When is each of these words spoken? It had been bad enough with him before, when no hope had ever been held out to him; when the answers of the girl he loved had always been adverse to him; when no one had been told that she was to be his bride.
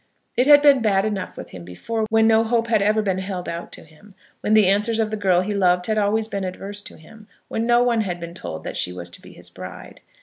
It 0.35 0.47
had 0.47 0.63
been 0.63 0.81
bad 0.81 1.05
enough 1.05 1.37
with 1.37 1.51
him 1.51 1.63
before, 1.63 2.07
when 2.09 2.25
no 2.25 2.43
hope 2.43 2.65
had 2.69 2.81
ever 2.81 3.03
been 3.03 3.19
held 3.19 3.47
out 3.47 3.71
to 3.73 3.83
him; 3.83 4.15
when 4.39 4.55
the 4.55 4.65
answers 4.65 4.97
of 4.97 5.11
the 5.11 5.15
girl 5.15 5.41
he 5.41 5.53
loved 5.53 5.85
had 5.85 5.99
always 5.99 6.27
been 6.27 6.43
adverse 6.43 6.81
to 6.85 6.97
him; 6.97 7.27
when 7.49 7.67
no 7.67 7.83
one 7.83 8.01
had 8.01 8.19
been 8.19 8.33
told 8.33 8.63
that 8.63 8.75
she 8.75 8.91
was 8.91 9.11
to 9.11 9.21
be 9.21 9.33
his 9.33 9.51
bride. 9.51 10.01